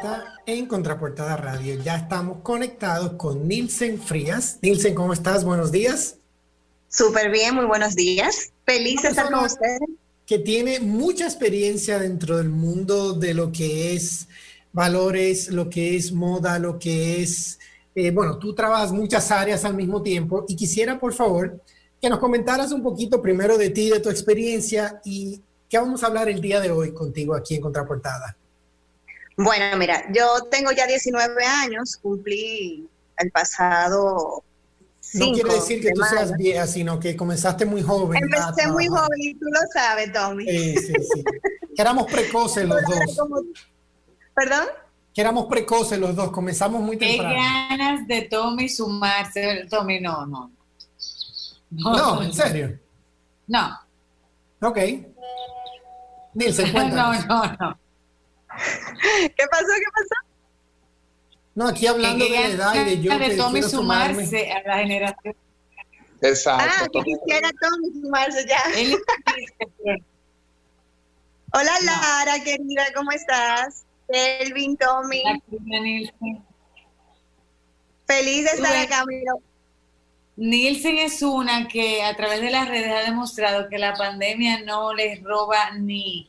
[0.00, 1.80] vuelta en Contraportada Radio.
[1.82, 4.58] Ya estamos conectados con Nilsen Frías.
[4.62, 5.44] Nilsen, ¿cómo estás?
[5.44, 6.16] Buenos días.
[6.88, 8.52] Súper bien, muy buenos días.
[8.64, 9.80] Feliz de estar con ustedes.
[10.26, 14.28] Que tiene mucha experiencia dentro del mundo de lo que es
[14.72, 17.58] valores, lo que es moda, lo que es,
[17.94, 21.60] eh, bueno, tú trabajas muchas áreas al mismo tiempo y quisiera, por favor,
[22.00, 26.08] que nos comentaras un poquito primero de ti, de tu experiencia y qué vamos a
[26.08, 28.36] hablar el día de hoy contigo aquí en Contraportada.
[29.38, 32.88] Bueno, mira, yo tengo ya 19 años, cumplí
[33.18, 34.42] el pasado.
[35.14, 38.20] No quiere decir que tú seas vieja, sino que comenzaste muy joven.
[38.20, 40.44] Empecé muy joven y tú lo sabes, Tommy.
[40.44, 41.24] Sí, sí, sí.
[41.74, 43.44] que éramos precoces los dos.
[44.34, 44.66] ¿Perdón?
[45.14, 47.30] Que éramos precoces los dos, comenzamos muy temprano.
[47.30, 49.66] Qué ganas de Tommy sumarse.
[49.70, 50.50] Tommy, no, no.
[51.70, 52.76] No, no ¿en serio?
[53.46, 53.78] No.
[54.62, 54.78] Ok.
[56.34, 57.24] Nilsen, cuéntanos.
[57.26, 57.87] No, no, no.
[59.36, 59.66] ¿Qué pasó?
[59.66, 60.28] ¿Qué pasó?
[61.54, 64.52] No, aquí hablando de la edad y de yo de que Tommy quiero sumarse sumarme.
[64.52, 65.34] a la generación.
[66.20, 66.64] Exacto.
[66.68, 68.60] Ah, que quisiera Tommy sumarse ya.
[68.76, 68.96] Él
[71.52, 73.84] Hola Lara, querida, ¿cómo estás?
[74.10, 75.22] Kelvin, Tommy.
[78.06, 78.86] Feliz de estar ves.
[78.86, 79.32] acá, mira.
[80.36, 84.94] Nielsen es una que a través de las redes ha demostrado que la pandemia no
[84.94, 86.28] les roba ni,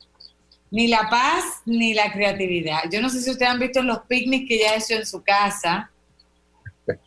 [0.72, 2.84] ni la paz ni la creatividad.
[2.92, 5.22] Yo no sé si ustedes han visto los picnics que ella ha hecho en su
[5.24, 5.90] casa.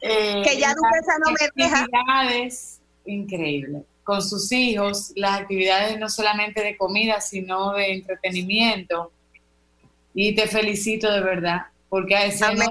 [0.01, 1.81] Eh, Que ya Duquesa no me deja.
[1.81, 9.13] actividades increíbles con sus hijos, las actividades no solamente de comida, sino de entretenimiento.
[10.15, 12.67] Y te felicito de verdad, porque a ese hombre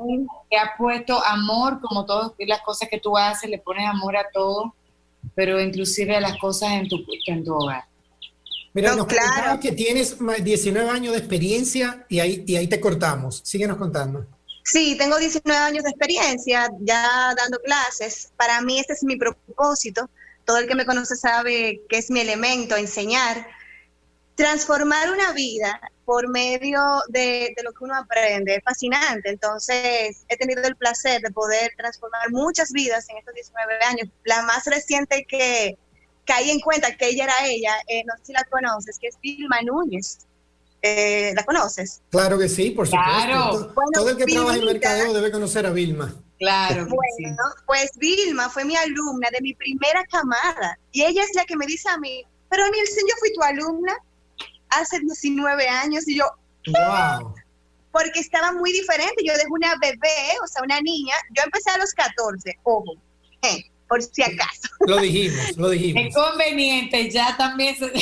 [0.49, 4.29] que ha puesto amor, como todas las cosas que tú haces, le pones amor a
[4.31, 4.75] todo,
[5.35, 6.97] pero inclusive a las cosas en tu,
[7.27, 7.85] en tu hogar.
[8.73, 9.59] Mira, No, nos claro.
[9.59, 13.41] que tienes más 19 años de experiencia y ahí, y ahí te cortamos.
[13.43, 14.25] Síguenos contando.
[14.63, 18.31] Sí, tengo 19 años de experiencia ya dando clases.
[18.37, 20.09] Para mí este es mi propósito.
[20.45, 23.45] Todo el que me conoce sabe que es mi elemento, enseñar.
[24.35, 29.29] Transformar una vida por medio de, de lo que uno aprende es fascinante.
[29.29, 34.07] Entonces, he tenido el placer de poder transformar muchas vidas en estos 19 años.
[34.23, 35.77] La más reciente que
[36.25, 39.15] caí en cuenta que ella era ella, eh, no sé si la conoces, que es
[39.21, 40.19] Vilma Núñez.
[40.83, 42.01] Eh, ¿La conoces?
[42.09, 43.07] Claro que sí, por supuesto.
[43.11, 43.49] Claro.
[43.51, 44.73] Todo, Bueno, todo el que trabaja en Vilmita.
[44.73, 46.15] mercadeo debe conocer a Vilma.
[46.39, 47.23] Claro, que sí.
[47.23, 47.37] Bueno,
[47.67, 51.67] pues Vilma fue mi alumna de mi primera camada y ella es la que me
[51.67, 53.95] dice a mí, pero Nielsen, yo fui tu alumna
[54.69, 56.25] hace 19 años y yo,
[56.67, 57.35] Wow.
[57.91, 61.77] porque estaba muy diferente, yo dejé una bebé, o sea, una niña, yo empecé a
[61.77, 62.93] los 14, ojo,
[63.43, 64.69] eh, por si acaso.
[64.87, 66.03] Lo dijimos, lo dijimos.
[66.05, 67.87] Es conveniente, ya también se...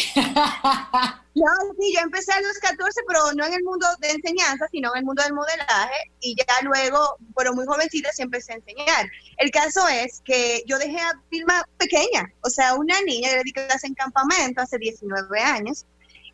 [1.36, 1.46] No,
[1.80, 5.00] sí, yo empecé a los 14, pero no en el mundo de enseñanza, sino en
[5.00, 9.10] el mundo del modelaje, y ya luego, pero muy jovencita, sí empecé a enseñar.
[9.38, 13.44] El caso es que yo dejé a Vilma pequeña, o sea, una niña, yo le
[13.44, 15.86] di clase en campamento hace 19 años,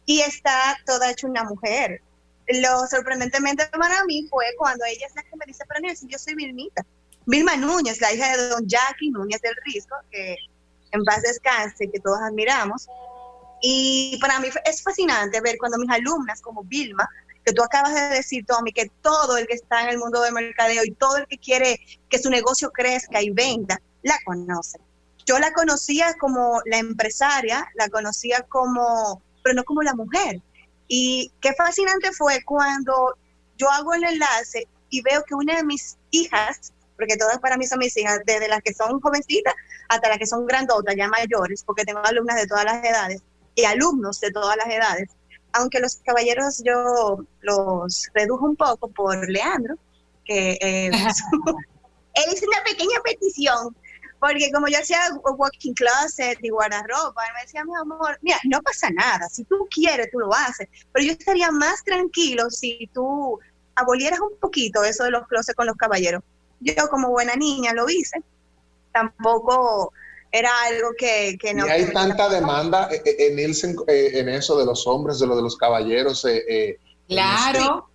[0.06, 2.02] y está toda hecha una mujer.
[2.48, 6.18] Lo sorprendentemente para mí fue cuando ella es la que me dice, pero Nelson, yo
[6.18, 6.84] soy Vilmita.
[7.25, 10.38] Vilma Núñez, la hija de don Jackie Núñez del Risco, que
[10.91, 12.88] en paz descanse, que todos admiramos.
[13.62, 17.08] Y para mí es fascinante ver cuando mis alumnas, como Vilma,
[17.46, 20.34] que tú acabas de decir, Tommy, que todo el que está en el mundo del
[20.34, 24.80] mercadeo y todo el que quiere que su negocio crezca y venda, la conoce.
[25.25, 30.41] Yo la conocía como la empresaria, la conocía como, pero no como la mujer.
[30.88, 33.16] Y qué fascinante fue cuando
[33.58, 37.66] yo hago el enlace y veo que una de mis hijas, porque todas para mí
[37.66, 39.54] son mis hijas, desde las que son jovencitas
[39.90, 43.22] hasta las que son grandotas, ya mayores, porque tengo alumnas de todas las edades
[43.56, 45.10] y alumnos de todas las edades.
[45.54, 49.76] Aunque los caballeros yo los redujo un poco por Leandro,
[50.26, 50.90] que eh,
[52.14, 53.76] él hizo una pequeña petición,
[54.20, 55.00] porque como yo hacía
[55.38, 59.68] walking closet y guardarropa, él me decía, mi amor, mira, no pasa nada, si tú
[59.70, 63.40] quieres, tú lo haces, pero yo estaría más tranquilo si tú
[63.76, 66.24] abolieras un poquito eso de los closets con los caballeros.
[66.66, 68.22] Yo como buena niña lo hice,
[68.91, 69.94] tampoco
[70.32, 71.66] era algo que, que no...
[71.66, 75.20] y hay que- tanta demanda eh, eh, en Nielsen eh, en eso de los hombres,
[75.20, 76.26] de lo de los caballeros.
[76.26, 76.78] eh,
[77.08, 77.88] Claro.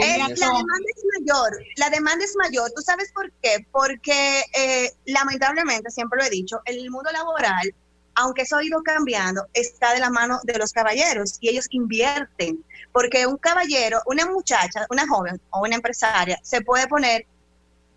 [0.00, 2.70] Eh, en la demanda es mayor, la demanda es mayor.
[2.74, 3.66] ¿Tú sabes por qué?
[3.70, 7.74] Porque eh, lamentablemente, siempre lo he dicho, el mundo laboral,
[8.14, 12.64] aunque eso ha ido cambiando, está de la mano de los caballeros y ellos invierten.
[12.90, 17.26] Porque un caballero, una muchacha, una joven o una empresaria se puede poner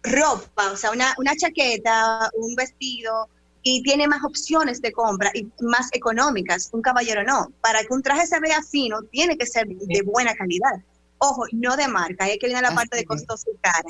[0.04, 3.30] ropa, o sea, una, una chaqueta, un vestido
[3.62, 6.70] y tiene más opciones de compra y más económicas.
[6.72, 7.52] Un caballero no.
[7.62, 10.82] Para que un traje se vea fino, tiene que ser de buena calidad.
[11.18, 13.90] Ojo, no de marca, es que viene la parte de costoso y cara.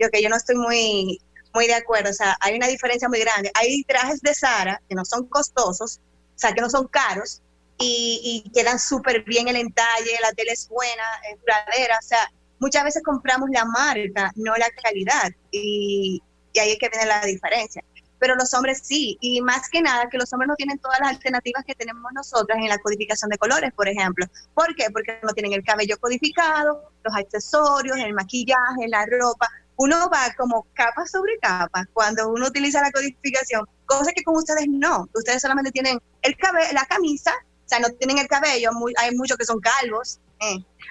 [0.00, 1.20] Yo que yo no estoy muy,
[1.54, 3.50] muy de acuerdo, o sea, hay una diferencia muy grande.
[3.54, 6.00] Hay trajes de Sara que no son costosos,
[6.34, 7.42] o sea, que no son caros
[7.78, 12.28] y, y quedan súper bien el entalle, la tela es buena, es duradera, o sea,
[12.58, 16.22] muchas veces compramos la marca, no la calidad y,
[16.52, 17.82] y ahí es que viene la diferencia
[18.24, 21.10] pero los hombres sí, y más que nada que los hombres no tienen todas las
[21.10, 24.24] alternativas que tenemos nosotras en la codificación de colores, por ejemplo.
[24.54, 24.86] ¿Por qué?
[24.90, 29.50] Porque no tienen el cabello codificado, los accesorios, el maquillaje, la ropa.
[29.76, 34.68] Uno va como capa sobre capa cuando uno utiliza la codificación, cosa que con ustedes
[34.68, 35.06] no.
[35.12, 38.70] Ustedes solamente tienen el cabello, la camisa, o sea, no tienen el cabello,
[39.02, 40.18] hay muchos que son calvos.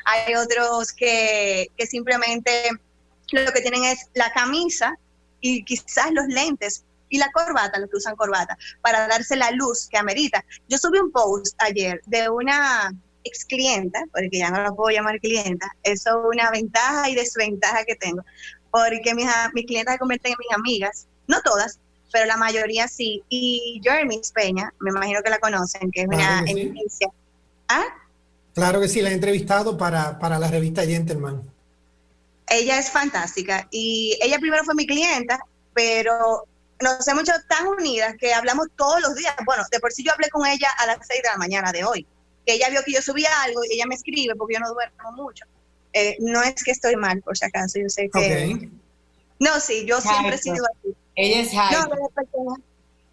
[0.05, 2.69] Hay otros que, que simplemente
[3.31, 4.93] lo que tienen es la camisa
[5.41, 9.87] y quizás los lentes, y la corbata, los que usan corbata, para darse la luz
[9.87, 10.43] que amerita.
[10.67, 12.91] Yo subí un post ayer de una
[13.23, 17.83] ex clienta, porque ya no la puedo llamar clienta, eso es una ventaja y desventaja
[17.85, 18.23] que tengo,
[18.71, 21.79] porque mis, mis clientes se convierten en mis amigas, no todas,
[22.11, 23.23] pero la mayoría sí.
[23.29, 27.09] Y Jeremy Peña, me imagino que la conocen, que es una eminencia.
[27.67, 27.83] ¿Ah?
[28.53, 31.41] Claro que sí, la he entrevistado para, para la revista Gentleman.
[32.47, 35.39] Ella es fantástica y ella primero fue mi clienta,
[35.73, 36.45] pero
[36.81, 39.33] nos hemos hecho tan unidas que hablamos todos los días.
[39.45, 41.83] Bueno, de por sí yo hablé con ella a las 6 de la mañana de
[41.83, 42.05] hoy,
[42.45, 45.11] que ella vio que yo subía algo y ella me escribe porque yo no duermo
[45.13, 45.45] mucho.
[45.93, 48.69] Eh, no es que estoy mal, por si acaso, yo sé que...
[49.39, 50.95] No, sí, yo siempre he sido así.
[51.15, 51.89] Ella es hyper.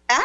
[0.07, 0.23] ¿Ah?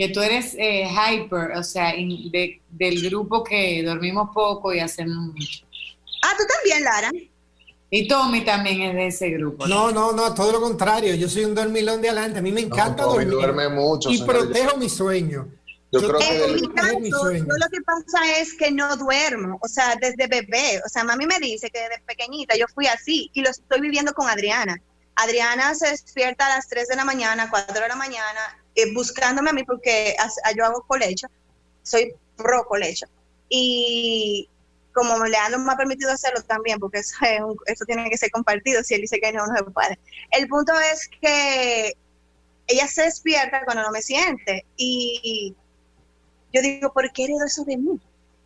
[0.00, 5.66] Que tú eres eh, hyper, o sea, del grupo que dormimos poco y hacemos mucho.
[6.22, 7.10] Ah, tú también, Lara.
[7.90, 9.66] Y Tommy también es de ese grupo.
[9.66, 11.14] No, no, no, todo lo contrario.
[11.16, 12.38] Yo soy un dormilón de adelante.
[12.38, 13.28] A mí me encanta dormir.
[13.28, 14.08] duerme mucho.
[14.08, 15.52] Y protejo mi sueño.
[15.92, 19.68] Yo, creo que en mi caso, yo lo que pasa es que no duermo, o
[19.68, 23.42] sea, desde bebé, o sea, mami me dice que desde pequeñita yo fui así y
[23.42, 24.80] lo estoy viviendo con Adriana.
[25.16, 29.50] Adriana se despierta a las 3 de la mañana, 4 de la mañana, eh, buscándome
[29.50, 30.14] a mí porque
[30.56, 31.26] yo hago colecho,
[31.82, 33.06] soy pro colecho.
[33.48, 34.48] Y
[34.92, 37.16] como Leandro me ha permitido hacerlo también, porque eso,
[37.66, 39.98] eso tiene que ser compartido, si él dice que no, no se puede.
[40.30, 41.94] El punto es que
[42.66, 45.54] ella se despierta cuando no me siente y
[46.52, 48.00] yo digo, ¿por qué heredó eso de mí?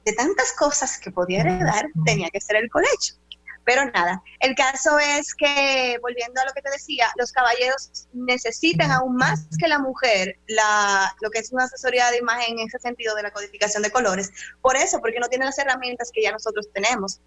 [0.04, 3.14] De tantas cosas que podía heredar, tenía que ser el colecho.
[3.64, 8.90] Pero nada, el caso es que, volviendo a lo que te decía, los caballeros necesitan
[8.90, 12.78] aún más que la mujer la, lo que es una asesoría de imagen en ese
[12.78, 14.30] sentido de la codificación de colores.
[14.60, 17.20] Por eso, porque no tienen las herramientas que ya nosotros tenemos.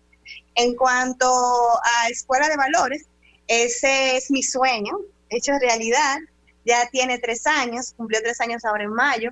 [0.54, 3.08] En cuanto a escuela de valores,
[3.48, 4.94] ese es mi sueño,
[5.30, 6.18] hecho realidad.
[6.66, 9.32] Ya tiene tres años, cumplió tres años ahora en mayo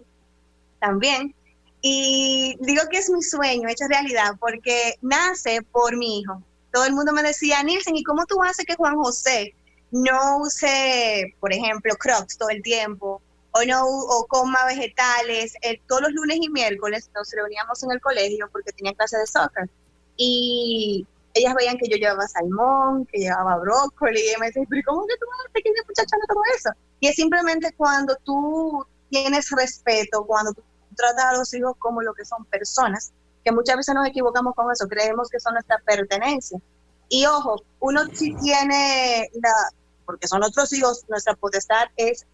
[0.79, 1.35] también.
[1.81, 6.41] Y digo que es mi sueño hecho realidad porque nace por mi hijo
[6.75, 9.56] todo el mundo me decía, Nielsen, ¿y cómo tú haces que Juan José
[9.92, 13.22] no use, por ejemplo, crocs todo el tiempo?
[13.51, 15.54] O, no, o coma vegetales.
[15.88, 19.69] todos los lunes y miércoles nos reuníamos en el colegio porque tenía clase de soccer.
[20.18, 25.07] Y ellas veían que yo llevaba salmón, que llevaba brócoli, y me decían, pero ¿cómo
[25.07, 26.72] que tú, pequeña muchacha, no todo eso?
[27.00, 30.62] Y es simplemente cuando tú tienes respeto, cuando tú
[30.94, 33.13] tratas a los hijos como lo que son personas,
[33.45, 36.60] que muchas veces nos equivocamos con eso, creemos que son nuestra pertenencia.
[37.08, 39.51] Y ojo, uno sí tiene la,
[40.03, 42.25] porque son otros hijos, nuestra potestad es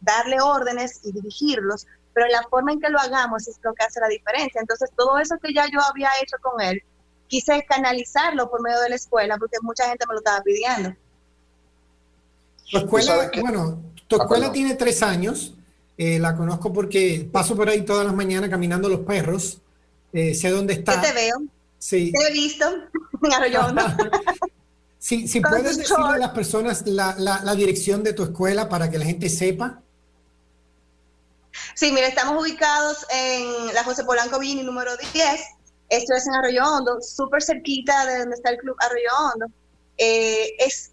[0.00, 3.98] darle órdenes y dirigirlos, pero la forma en que lo hagamos es lo que hace
[3.98, 4.60] la diferencia.
[4.60, 6.80] Entonces, todo eso que ya yo había hecho con él,
[7.26, 10.94] quise canalizarlo por medio de la escuela, porque mucha gente me lo estaba pidiendo.
[12.70, 15.54] Tu escuela, bueno, tu ah, escuela tiene tres años,
[15.98, 19.58] eh, la conozco porque paso por ahí todas las mañanas caminando los perros
[20.12, 20.96] eh, sé dónde está.
[20.96, 21.42] Yo te veo.
[21.78, 22.12] Sí.
[22.12, 22.66] Te he visto
[24.98, 28.98] si, si puedes decirle a las personas la, la, dirección de tu escuela para que
[28.98, 29.80] la gente sepa.
[31.74, 35.40] Sí, mira, estamos ubicados en la José Polanco Vini número 10.
[35.88, 39.46] Esto es en Arroyo Hondo, súper cerquita de donde está el Club Arroyo Hondo.
[39.98, 40.92] Eh, es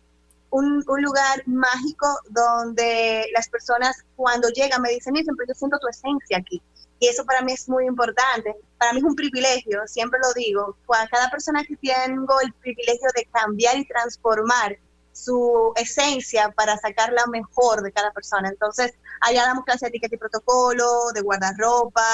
[0.49, 5.87] un, un, lugar mágico donde las personas cuando llegan me dicen, siempre yo siento tu
[5.87, 6.61] esencia aquí.
[6.99, 8.55] Y eso para mí es muy importante.
[8.77, 10.77] Para mí es un privilegio, siempre lo digo.
[11.09, 14.77] Cada persona que tengo el privilegio de cambiar y transformar
[15.13, 18.49] su esencia para sacar la mejor de cada persona.
[18.49, 22.05] Entonces, allá damos clase de etiqueta y protocolo, de guardarropa,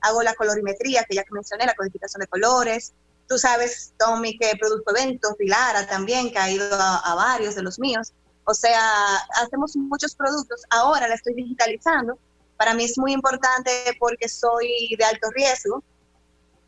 [0.00, 2.92] hago la colorimetría, que ya que mencioné, la codificación de colores.
[3.28, 7.62] Tú sabes, Tommy, que produzco eventos, Pilara también, que ha ido a, a varios de
[7.62, 8.12] los míos.
[8.44, 10.62] O sea, hacemos muchos productos.
[10.70, 12.18] Ahora la estoy digitalizando
[12.58, 15.82] para mí es muy importante porque soy de alto riesgo,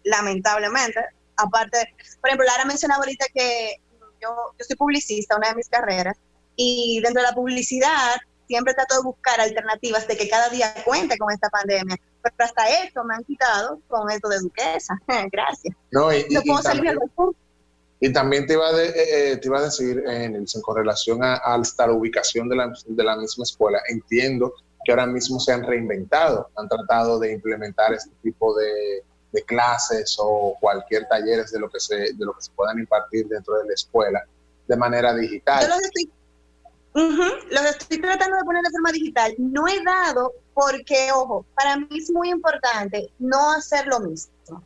[0.04, 1.00] lamentablemente.
[1.36, 3.76] aparte, por ejemplo, Lara mencionaba ahorita que
[4.22, 4.28] yo,
[4.58, 6.16] yo soy publicista, una de mis carreras,
[6.56, 8.16] y dentro de la publicidad
[8.46, 11.96] siempre trato de buscar alternativas de que cada día cuente con esta pandemia.
[12.22, 14.94] Pero hasta esto me han quitado con esto de duquesa.
[15.32, 15.74] Gracias.
[15.90, 16.22] No, y,
[18.12, 21.86] también, te iba, de, eh, eh, te iba a decir, en, con relación a, hasta
[21.86, 24.54] la ubicación de la, de la misma escuela, entiendo
[24.84, 30.16] que ahora mismo se han reinventado, han tratado de implementar este tipo de, de clases
[30.18, 33.66] o cualquier talleres de lo que se de lo que se puedan impartir dentro de
[33.66, 34.24] la escuela
[34.66, 35.62] de manera digital.
[35.62, 36.10] Yo los estoy
[36.92, 39.34] los estoy tratando de poner de forma digital.
[39.38, 44.64] No he dado porque, ojo, para mí es muy importante no hacer lo mismo.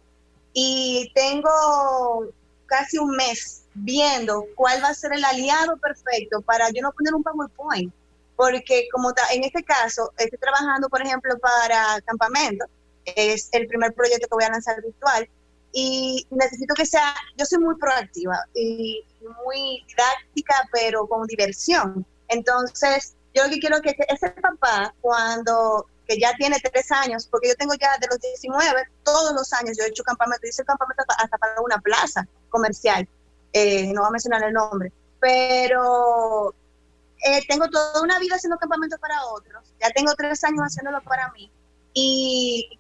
[0.53, 2.29] Y tengo
[2.67, 7.15] casi un mes viendo cuál va a ser el aliado perfecto para yo no poner
[7.15, 7.93] un PowerPoint.
[8.37, 12.67] Porque como en este caso, estoy trabajando, por ejemplo, para campamento.
[13.05, 15.29] Es el primer proyecto que voy a lanzar virtual.
[15.73, 19.05] Y necesito que sea, yo soy muy proactiva y
[19.45, 22.07] muy didáctica, pero con diversión.
[22.29, 27.49] Entonces, yo lo que quiero que ese papá, cuando que ya tiene tres años, porque
[27.49, 31.03] yo tengo ya de los 19, todos los años yo he hecho campamento, hice campamento
[31.19, 33.09] hasta para una plaza comercial,
[33.53, 36.55] eh, no voy a mencionar el nombre, pero
[37.25, 41.31] eh, tengo toda una vida haciendo campamentos para otros, ya tengo tres años haciéndolo para
[41.33, 41.51] mí,
[41.93, 42.79] y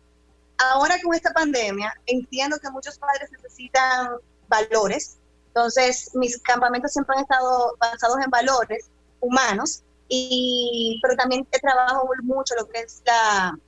[0.58, 4.10] ahora con esta pandemia entiendo que muchos padres necesitan
[4.48, 12.08] valores, entonces mis campamentos siempre han estado basados en valores, humanos, y, pero también trabajo
[12.22, 13.58] mucho lo que es la,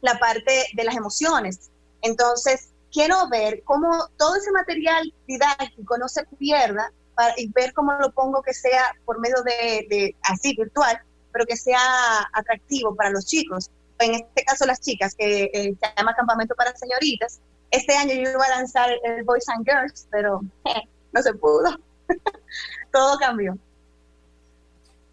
[0.00, 1.70] la parte de las emociones.
[2.02, 7.92] Entonces, quiero ver cómo todo ese material didáctico no se pierda para, y ver cómo
[7.94, 11.00] lo pongo que sea por medio de, de, así virtual,
[11.32, 11.80] pero que sea
[12.32, 13.70] atractivo para los chicos.
[13.98, 17.40] En este caso las chicas, que eh, se llama Campamento para Señoritas.
[17.70, 20.40] Este año yo iba a lanzar el Boys and Girls, pero
[21.12, 21.78] no se pudo.
[22.92, 23.58] todo cambió.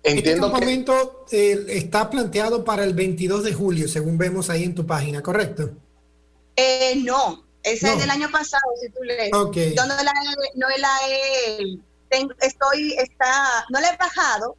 [0.04, 4.76] Entiendo este campamento eh, está planteado para el 22 de julio, según vemos ahí en
[4.76, 5.72] tu página, ¿correcto?
[6.58, 9.34] Eh, no, ese es del año pasado, si tú lees.
[9.34, 9.74] Okay.
[9.74, 10.14] Yo no la,
[10.56, 11.80] no la he,
[12.14, 14.56] tengo, estoy, está, no la he bajado,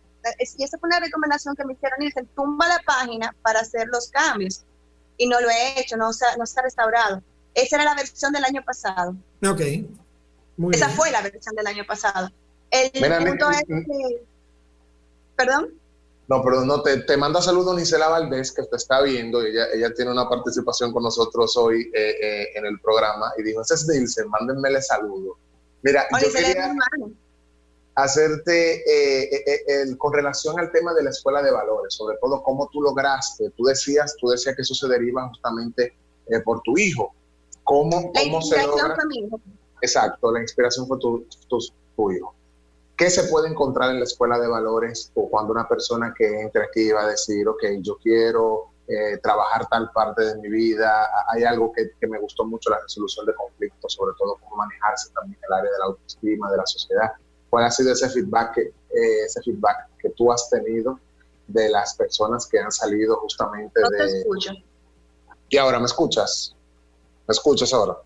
[0.57, 3.87] y esa fue una recomendación que me hicieron, y dicen, tumba la página para hacer
[3.89, 4.65] los cambios.
[5.17, 7.23] Y no lo he hecho, no, no está restaurado.
[7.55, 9.15] Esa era la versión del año pasado.
[9.47, 9.61] Ok.
[10.57, 12.31] Muy esa fue la versión del año pasado.
[12.71, 14.25] El punto es que
[15.37, 15.81] ¿Perdón?
[16.27, 19.43] No, perdón, no, te, te manda saludos Nisela Valdés, que te está viendo.
[19.43, 23.61] Ella, ella tiene una participación con nosotros hoy eh, eh, en el programa y dijo:
[23.61, 25.37] Ese es Dilce, mándenmele saludos.
[25.83, 26.75] Mira, yo quería
[27.95, 32.83] hacerte eh, con relación al tema de la escuela de valores, sobre todo cómo tú
[32.83, 33.51] lograste.
[33.51, 35.97] Tú decías, tú decías que eso se deriva justamente
[36.45, 37.15] por tu hijo.
[37.63, 38.95] ¿Cómo, cómo se logra?
[38.95, 39.41] Fue mi hijo.
[39.81, 41.59] Exacto, la inspiración fue tu, tu,
[41.97, 42.35] tu hijo.
[42.97, 46.63] ¿Qué se puede encontrar en la escuela de valores o cuando una persona que entre
[46.63, 51.09] aquí va a decir, ok, yo quiero eh, trabajar tal parte de mi vida?
[51.29, 55.41] Hay algo que, me gustó mucho, la resolución de conflictos, sobre todo cómo manejarse también
[55.45, 57.13] el área de la autoestima, de la sociedad.
[57.55, 60.99] ¿Cuál ha sido ese feedback que, eh, ese feedback que tú has tenido
[61.47, 63.99] de las personas que han salido justamente no de...
[63.99, 64.51] Te escucho.
[65.51, 66.57] Y ahora, ¿me escuchas?
[67.29, 67.97] ¿Me escuchas ahora?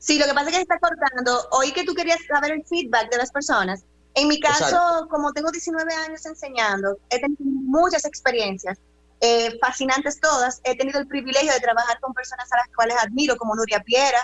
[0.00, 1.38] Sí, lo que pasa es que se está cortando.
[1.52, 3.84] Hoy que tú querías saber el feedback de las personas.
[4.14, 8.76] En mi caso, como tengo 19 años enseñando, he tenido muchas experiencias,
[9.20, 10.60] eh, fascinantes todas.
[10.64, 14.18] He tenido el privilegio de trabajar con personas a las cuales admiro, como Nuria Piera,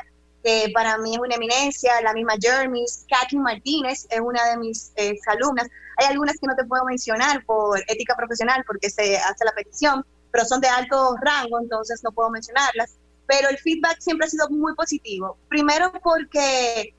[0.44, 4.92] que para mí es una eminencia, la misma Jeremy, Katy Martínez es una de mis
[4.96, 5.68] eh, alumnas.
[5.96, 10.04] Hay algunas que no te puedo mencionar por ética profesional porque se hace la petición,
[10.30, 14.48] pero son de alto rango, entonces no puedo mencionarlas pero el feedback siempre ha sido
[14.50, 15.38] muy positivo.
[15.48, 16.94] Primero porque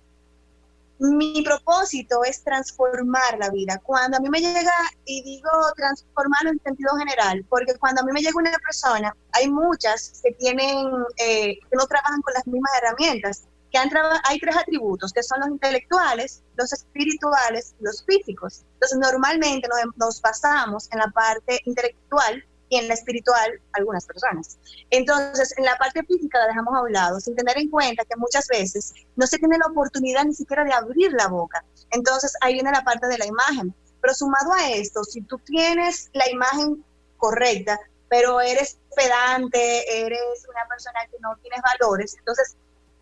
[0.99, 3.79] mi propósito es transformar la vida.
[3.83, 4.73] Cuando a mí me llega,
[5.05, 9.49] y digo transformarlo en sentido general, porque cuando a mí me llega una persona, hay
[9.49, 10.87] muchas que tienen,
[11.17, 13.89] eh, que no trabajan con las mismas herramientas, que han
[14.23, 18.63] hay tres atributos, que son los intelectuales, los espirituales y los físicos.
[18.73, 24.57] Entonces, normalmente nos, nos basamos en la parte intelectual y en la espiritual algunas personas.
[24.89, 28.15] Entonces, en la parte física la dejamos a un lado, sin tener en cuenta que
[28.17, 31.63] muchas veces no se tiene la oportunidad ni siquiera de abrir la boca.
[31.91, 33.74] Entonces, ahí viene la parte de la imagen.
[34.01, 36.84] Pero sumado a esto, si tú tienes la imagen
[37.17, 37.79] correcta,
[38.10, 42.55] pero eres pedante, eres una persona que no tienes valores, entonces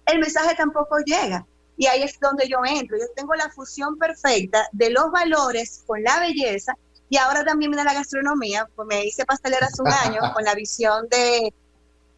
[0.05, 1.45] el mensaje tampoco llega.
[1.75, 2.97] Y ahí es donde yo entro.
[2.97, 6.77] Yo tengo la fusión perfecta de los valores con la belleza
[7.13, 10.55] y ahora también viene la gastronomía, pues me hice pastelera hace un año con la
[10.55, 11.53] visión de,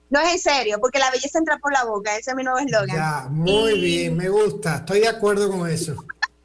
[0.09, 2.59] No es en serio, porque la belleza entra por la boca, ese es mi nuevo
[2.59, 2.95] eslogan.
[2.95, 5.95] Ya, muy bien, me gusta, estoy de acuerdo con eso.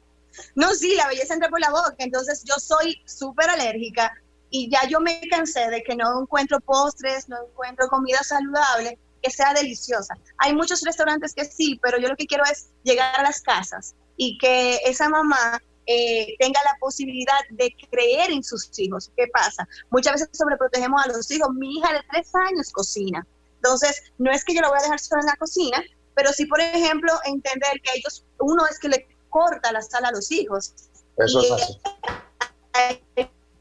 [0.55, 4.11] no, sí, la belleza entra por la boca, entonces yo soy súper alérgica
[4.49, 9.31] y ya yo me cansé de que no encuentro postres, no encuentro comida saludable que
[9.31, 10.17] sea deliciosa.
[10.39, 13.95] Hay muchos restaurantes que sí, pero yo lo que quiero es llegar a las casas
[14.17, 19.11] y que esa mamá eh, tenga la posibilidad de creer en sus hijos.
[19.15, 19.67] ¿Qué pasa?
[19.89, 21.49] Muchas veces sobreprotegemos a los hijos.
[21.53, 23.25] Mi hija de tres años cocina.
[23.55, 25.83] Entonces, no es que yo la voy a dejar sola en la cocina,
[26.15, 30.11] pero sí, por ejemplo, entender que ellos, uno es que le corta la sala a
[30.11, 30.73] los hijos.
[31.17, 31.79] Eso es así.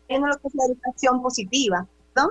[0.09, 1.87] Es lo que es la educación positiva,
[2.17, 2.29] ¿no?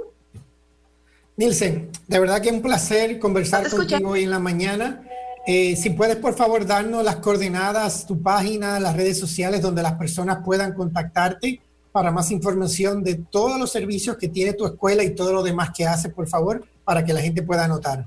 [1.37, 5.01] Nilsen, de verdad que es un placer conversar contigo hoy en la mañana.
[5.47, 9.93] Eh, si puedes, por favor, darnos las coordenadas, tu página, las redes sociales donde las
[9.93, 15.15] personas puedan contactarte para más información de todos los servicios que tiene tu escuela y
[15.15, 18.05] todo lo demás que hace, por favor, para que la gente pueda anotar.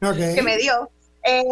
[0.01, 0.89] que me dio.
[1.25, 1.43] Eh,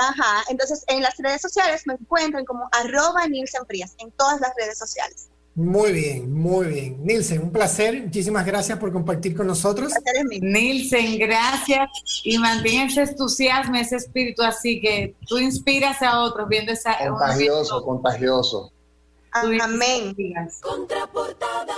[0.00, 4.52] Ajá, entonces en las redes sociales me encuentran como arroba Nielsen Frías, en todas las
[4.56, 5.28] redes sociales.
[5.54, 7.04] Muy bien, muy bien.
[7.04, 8.00] Nilsen, un placer.
[8.04, 9.92] Muchísimas gracias por compartir con nosotros.
[10.40, 11.90] Nilsen, gracias.
[12.24, 16.96] Y mantén ese entusiasmo, ese espíritu así que tú inspiras a otros viendo esa...
[16.96, 18.72] Contagioso, contagioso.
[19.32, 20.14] Amén.
[20.62, 21.74] Contraportada.